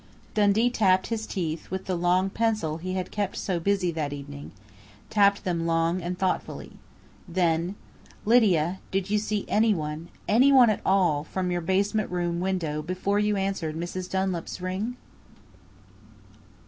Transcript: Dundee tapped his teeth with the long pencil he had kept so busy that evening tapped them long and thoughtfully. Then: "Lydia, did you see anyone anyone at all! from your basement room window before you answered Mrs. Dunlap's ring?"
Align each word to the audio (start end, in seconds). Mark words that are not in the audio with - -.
Dundee 0.33 0.71
tapped 0.71 1.07
his 1.13 1.27
teeth 1.27 1.69
with 1.69 1.85
the 1.85 1.93
long 1.95 2.31
pencil 2.31 2.77
he 2.77 2.93
had 2.93 3.11
kept 3.11 3.37
so 3.37 3.59
busy 3.59 3.91
that 3.91 4.11
evening 4.11 4.51
tapped 5.11 5.43
them 5.43 5.67
long 5.67 6.01
and 6.01 6.17
thoughtfully. 6.17 6.71
Then: 7.27 7.75
"Lydia, 8.25 8.79
did 8.89 9.11
you 9.11 9.19
see 9.19 9.45
anyone 9.47 10.09
anyone 10.27 10.71
at 10.71 10.81
all! 10.83 11.23
from 11.23 11.51
your 11.51 11.61
basement 11.61 12.09
room 12.09 12.39
window 12.39 12.81
before 12.81 13.19
you 13.19 13.37
answered 13.37 13.75
Mrs. 13.75 14.09
Dunlap's 14.09 14.59
ring?" 14.59 14.97